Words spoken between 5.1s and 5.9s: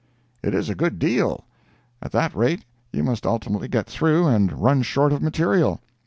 of material."